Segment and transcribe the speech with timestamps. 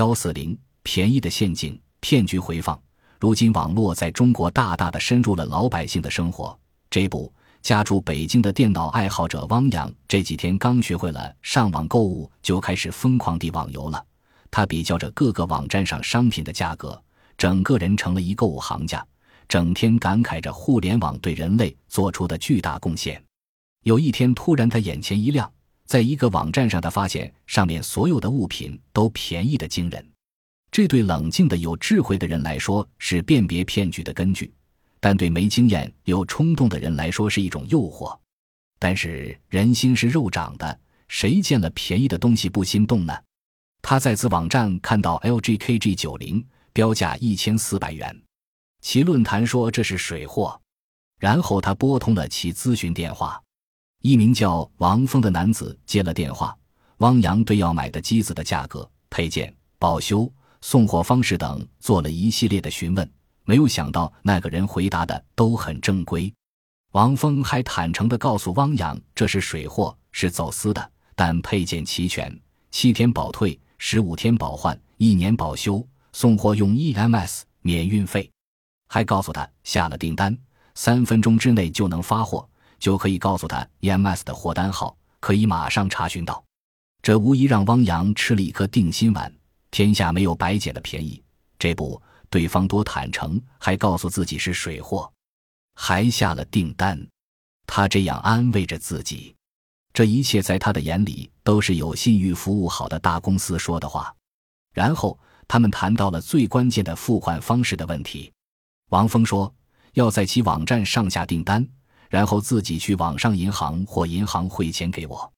[0.00, 2.80] 幺四零便宜的陷阱骗局回放。
[3.18, 6.58] 如今网络在中国大大的深入了老百姓的生活。
[6.88, 7.30] 这不
[7.60, 14.02] 家住北京的电脑爱好者汪洋这几天刚学会了上网购物，就开始疯狂地网游了。
[14.50, 16.98] 他比较着各个网站上商品的价格，
[17.36, 19.06] 整个人成了一购物行家，
[19.46, 23.22] 整天感慨着互联网对人类做出的巨大贡献。
[23.82, 25.52] 有一天，突然他眼前一亮，
[25.90, 30.12] 在一个网站上，他发现上面所有的物品都便宜的惊人。
[30.70, 34.54] 这对冷静的、有智慧的人来说是辨别骗局的根据，
[35.00, 38.16] 但对没经验、有冲动的人来说是一种诱惑。
[38.78, 43.12] 但是人心是肉长的，谁见了便宜的东西不心动呢？
[43.82, 48.16] 他在此网站看到 LG KG 九零标价一千四百元，
[48.80, 50.60] 其论坛说这是水货。
[51.18, 53.42] 然后他拨通了其咨询电话，
[54.00, 56.56] 一名叫王峰的男子接了电话。
[56.98, 60.30] 汪洋对要买的机子的价格、配件、保修。
[60.62, 63.10] 送货方式等做了一系列的询问，
[63.44, 66.30] 没有想到那个人回答的都很正规。
[66.92, 72.38] 王峰还坦诚地告诉汪洋，这是水货，是走私的，但配件齐全，
[72.70, 78.30] 七天保退，十五天保换，一年保修，送货用 EMS 免运费。
[78.88, 80.36] 还告诉他下了订单，
[80.74, 82.46] 三分钟之内就能发货，
[82.80, 86.42] 就可以告诉他 EMS 的货单号，可以马上查询到。
[87.02, 89.32] 这无疑让汪洋吃了一颗定心丸。
[89.70, 91.22] 天下没有白捡的便宜，
[91.56, 95.08] 这不，对方多坦诚，还告诉自己是水货，
[95.76, 97.00] 还下了订单。
[97.66, 99.36] 他这样安慰着自己，
[99.92, 104.12] 这一切在他的眼里都是有信誉、服务好的大公司说的话。
[104.74, 108.32] 然后他们谈到了最关键的付款方式的问题。
[108.90, 109.54] 王峰说
[109.92, 111.64] 要在其网站上下订单，
[112.10, 115.32] 然后自己去网上银行或银行汇钱给我，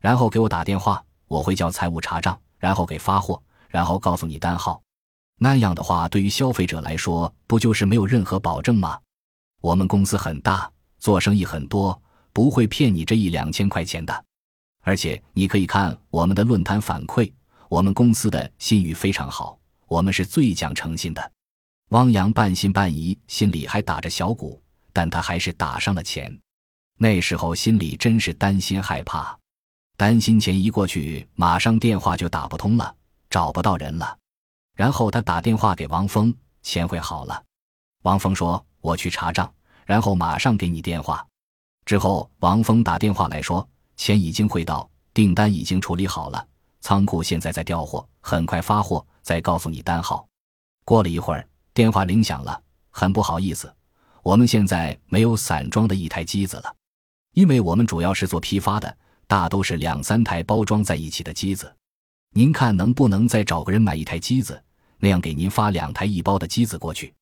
[0.00, 3.42] 然后给我打电话，我会叫财务查账，然后给发货。
[3.68, 4.82] 然后告诉你单号，
[5.38, 8.98] 那样的话对于消费者来说不就是没有任何保证吗？
[9.60, 14.24] 我们公司很大，做生意很多，不会骗你这一两千块钱的。
[14.82, 17.32] 而且你可以看我们的论坛反馈，
[17.68, 21.32] 我们公司的信誉非常好，我们是最讲诚信的。
[21.90, 24.59] 汪洋半信半疑，心里还打着小鼓，
[24.92, 26.40] 但他还是打上了钱。
[26.98, 29.38] 那时候心里真是担心害怕，
[29.96, 32.94] 担心钱一过去，马上电话就打不通了。
[33.30, 34.18] 找不到人了，
[34.74, 37.40] 然后他打电话给王峰，钱汇好了。
[38.02, 39.48] 王峰说：“我去查账，
[39.86, 41.24] 然后马上给你电话。”
[41.86, 43.64] 之后，王峰打电话来说
[43.96, 46.44] ：“钱已经汇到，订单已经处理好了，
[46.80, 50.26] 仓库现在在调货，很快发货，再告诉你单号。”
[50.84, 53.72] 过了一会儿，电话铃响了，很不好意思，
[54.22, 56.74] 我们现在没有散装的一台机子了，
[57.32, 61.74] 因为我们主要是做批发的，大都是两三台包装在一起的机子。
[62.34, 64.62] 您看能不能再找个人买一台机子，
[64.98, 67.12] 那样给您发两台一包的机子过去。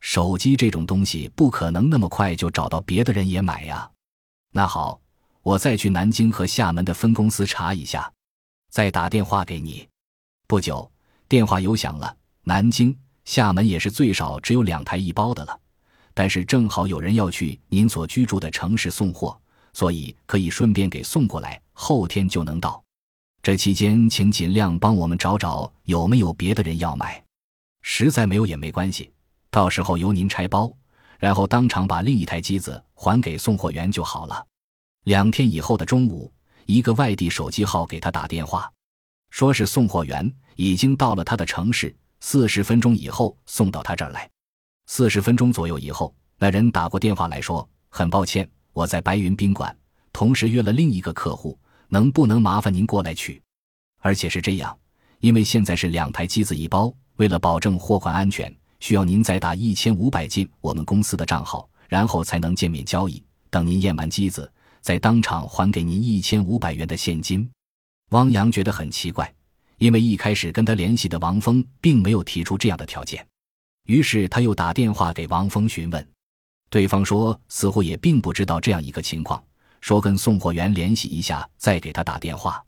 [0.00, 3.90] 手机这种东西不可能那么快就找到别的人也买呀。
[4.52, 5.00] 那好，
[5.42, 8.10] 我再去南京和厦门的分公司查一下，
[8.70, 9.86] 再打电话给你。
[10.46, 10.90] 不久，
[11.28, 12.16] 电话又响了。
[12.44, 15.60] 南京、厦门也是最少只有两台一包的了，
[16.18, 19.40] 但是正好有人要去您所居住的城市送货，
[19.72, 22.82] 所以可以顺便给送过来，后天就能到。
[23.40, 27.22] 这期间，请尽量帮我们找找有没有别的人要买，
[27.82, 29.12] 实在没有也没关系，
[29.48, 30.68] 到时候由您拆包，
[31.20, 34.44] 然后当场把另一台机子还给送货员就好了。
[35.04, 36.32] 两天以后的中午，
[36.66, 38.68] 一个外地手机号给他打电话，
[39.30, 44.28] 说是送货员已经到了他的城市，四十分钟以后送到他这儿来。
[44.90, 49.76] 四十分钟左右以后，那人打过电话来说：“很抱歉，我在白云宾馆，
[50.14, 51.56] 同时约了另一个客户。”
[51.90, 53.40] 能不能麻烦您过来取？
[54.00, 54.76] 而且是这样，
[55.20, 63.22] 因为现在是两台机子一包，为了保证货款安全，需要您再打一千五百进我们公司的账号，然后才能见面交易。
[63.48, 64.50] 等您验完机子，
[64.82, 67.48] 再当场还给您一千五百元的现金。
[68.10, 69.32] 汪洋觉得很奇怪，
[69.78, 73.26] 因为一开始跟他联系的王峰并没有提出这样的条件。
[73.88, 76.06] 于是他又打电话给王峰询问，
[76.68, 79.42] 对方说似乎也并不知道这样一个情况。
[79.80, 82.62] 说跟送货员联系一下，再给他打电话。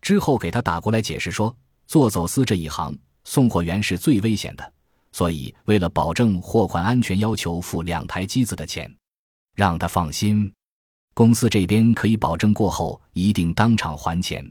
[0.00, 4.72] 之后给他打过来解释说，做走私这一行，送货员是最危险的，
[5.12, 8.92] 所以为了保证货款安全，要求付两台机子的钱，
[9.54, 10.52] 让他放心，
[11.14, 14.44] 公司这边可以保证过后一定当场还钱。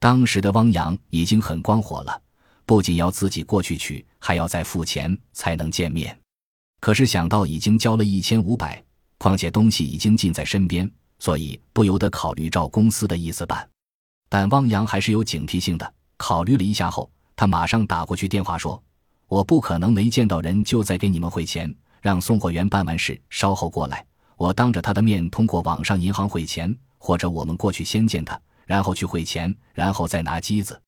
[0.00, 2.20] 当时的汪洋已经很光火了，
[2.66, 6.18] 不仅要自己过去取，还要再付钱才能见面。
[6.80, 8.82] 可是想到已经交了一千五百，
[9.18, 10.90] 况且东西已经近在身边。
[11.20, 13.66] 所以不由得考虑照公司的意思办，
[14.28, 15.94] 但汪洋还是有警惕性的。
[16.18, 18.82] 考虑了一下后，他马上打过去电话说
[19.28, 21.72] ：“我不可能没见到人就在给你们汇钱，
[22.02, 24.04] 让送货员办完事稍后过来，
[24.36, 30.78] 我当着他的面通过网上银行汇钱，或者我们过去先见他，然后去汇钱，然后再拿机子。”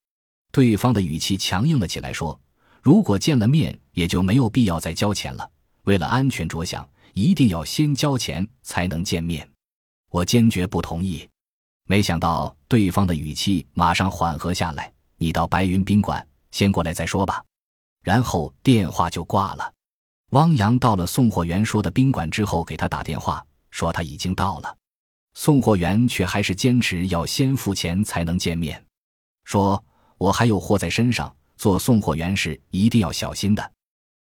[0.56, 2.40] 对方的语气强硬了起来，说
[2.80, 5.46] ：“如果见了面，也就没有必要再交钱了。
[5.82, 9.46] 为了安全着想，一定要先交钱才能见面。”
[10.08, 11.28] 我坚决不同意。
[11.86, 17.44] 没想到对方的语气马上缓和下来：“你到白云宾馆先过来再说吧。”
[18.02, 19.74] 然后电话就挂了。
[20.30, 24.74] 汪洋到了送货员说的宾馆之后，给他打电话说他已经到了。
[25.34, 28.82] 送货员却还是坚持要先付钱才能见面，
[29.44, 29.84] 说
[30.18, 33.72] ：“我还有货在身上，做送货员是一定要小心的。”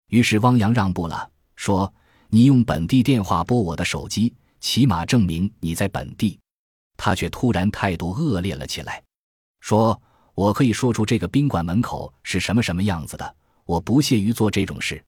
[0.08, 1.92] 于是汪洋让步了，说
[2.30, 6.38] ：“你用本地电话拨我的手机，起码证明你在本地。”
[6.98, 9.02] 他却突然态度恶劣了起来，
[9.60, 10.00] 说
[10.34, 15.04] ：“我可以说出这个宾馆门口是什么什么样子的，我不屑于做这种事。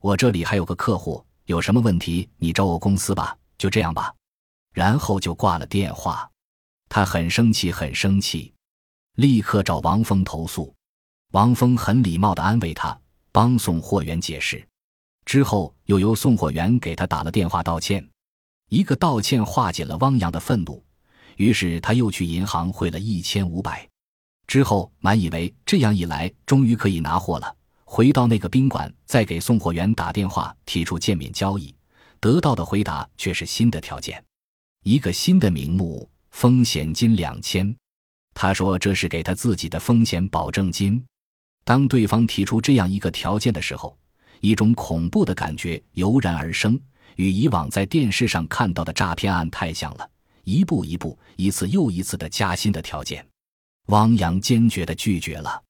[0.00, 4.14] 我这里还有个客户，有什么问题你找我公司吧，就这样吧。”
[4.72, 6.30] 然后就挂了电话。
[6.88, 8.53] 他很生气，很生气，
[9.14, 10.74] 立刻找王峰投诉。
[11.32, 12.98] 王峰很礼貌地安慰他，
[13.32, 14.66] 帮送货员解释，
[15.24, 18.08] 之后又由送货员给他打了电话道歉。
[18.70, 20.82] 一个道歉化解了汪洋的愤怒。
[21.36, 23.88] 于是他又去银行汇了一千五百，
[24.46, 31.74] 之后满以为这样一来终于可以拿货了，回到那个宾馆再给送货员打电话提出见面交易，
[32.20, 34.24] 得到的回答却是新的条件，
[34.84, 37.74] 一个新的名目——风险金两千。
[38.34, 41.02] 他说这是给他自己的风险保证金。
[41.64, 43.96] 当对方提出这样一个条件的时候，
[44.40, 46.78] 一种恐怖的感觉油然而生，
[47.16, 50.10] 与以往在电视上看到的诈骗案太像了。
[50.42, 53.26] 一步一步，一次又一次的加薪的条件，
[53.86, 55.62] 汪洋坚决的拒绝了，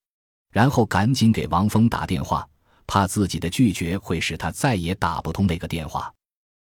[0.50, 2.44] 然后赶紧给王峰打电话，
[2.84, 6.12] 怕自己的拒绝会使他再也打不通那个电话。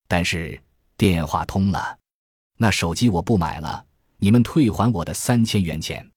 [0.08, 0.60] 但是
[0.96, 1.96] 电话通了，
[2.56, 3.84] 那手机我不买了，
[4.20, 6.08] 你们退还我的三千元钱。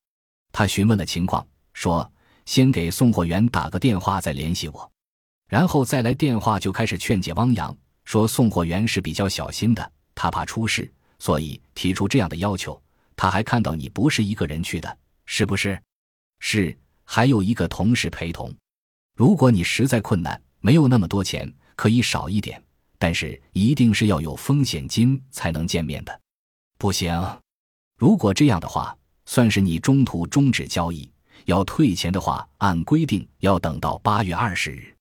[0.52, 2.10] 他询问了情况，说
[2.46, 4.92] 先给送货员打个电话再联系我，
[5.50, 10.92] 然后再来电话就开始劝解汪洋，说送货员是比较小心的，他怕出事。
[11.20, 12.80] 所以提出这样的要求，
[13.16, 15.82] 他还看到你不是一个人去的，是不是？
[16.40, 18.54] 是，还有一个同事陪同。
[19.16, 22.62] 如果你实在困难，没有那么多钱，可以少一点，
[23.00, 26.20] 但是一定是要有风险金才能见面的。
[26.78, 27.10] 不行，
[28.04, 28.94] 如果这样的话，
[29.26, 31.10] 算是你中途终止交易，
[31.46, 34.94] 要退钱的话，按规定要等到八月二十日。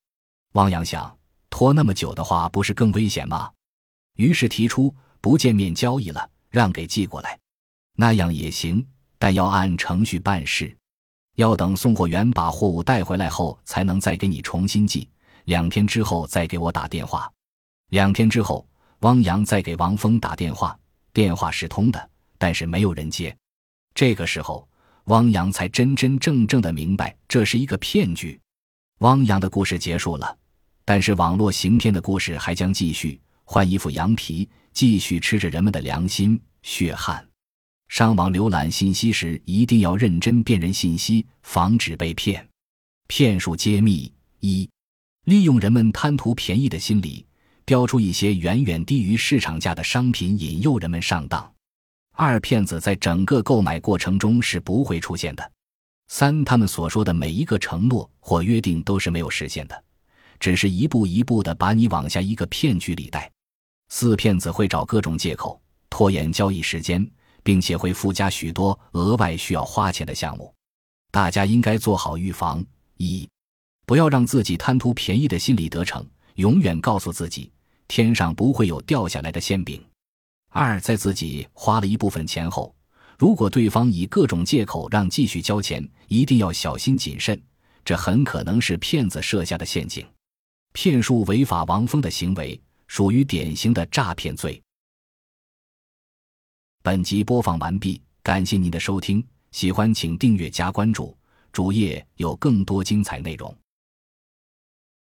[0.52, 1.12] 汪洋想，
[1.50, 3.50] 拖那么久的话，不是更危险吗？
[4.14, 4.94] 于是提出。
[5.20, 7.36] 不见面交易了，让给寄过来，
[7.96, 8.86] 那样也行，
[9.18, 10.76] 但要按程序办事，
[11.34, 15.08] 要等送货员把货物带回来后，才能再给你重新寄。
[15.46, 17.28] 两天之后再给我打电话。
[17.88, 18.64] 两天之后，
[19.00, 20.78] 汪洋再给王峰打电话，
[21.12, 22.10] 电话是通的，
[22.42, 23.32] 但是没有人接。
[23.94, 24.68] 这个时候，
[25.04, 28.36] 汪洋才真真正正的明白这是一个骗局。
[28.98, 30.36] 汪洋的故事结束了，
[30.84, 33.20] 但是网络行骗的故事还将继续。
[33.44, 34.48] 换一副羊皮。
[34.72, 37.22] 继续吃着人们的良心血汗。
[37.88, 42.48] 上网浏览信息时，一定要认真辨认信息，防止被骗。
[43.06, 44.10] 骗术揭秘：
[44.40, 44.66] 一、
[45.26, 47.26] 利用人们贪图便宜的心理，
[47.66, 51.52] 标出一些远远低于市场价的商品，引诱人们上当。
[52.12, 55.52] 二、骗子在整个购买过程中是不会出现的。
[56.08, 59.84] 三、他们所说的每一个承诺或约定都是没有实现的，
[60.38, 63.30] 只是一步一步的把你往下一个骗局里带。
[63.88, 67.06] 四骗子会找各种借口拖延交易时间，
[67.42, 70.52] 并且会附加许多额外需要花钱的项目。
[71.10, 72.64] 大家应该做好预防：
[72.98, 73.28] 一，
[73.86, 77.50] 不要让自己贪图便宜的心理得逞，永远告诉自己
[77.88, 79.78] 天上不会有掉下来的馅饼；
[80.52, 82.74] 二，在自己花了一部分钱后，
[83.18, 87.38] 如果对方以各种借口让继续交钱，一定要小心谨慎，
[87.84, 90.06] 这很可能是骗子设下的陷阱。
[90.72, 92.60] 骗术违法，王峰的行为。
[92.88, 94.62] 属于典型的诈骗罪。
[96.82, 101.16] 本集播放完毕，感谢您的收听，喜欢请订阅加关注，
[101.52, 103.61] 主页有更多精彩内容。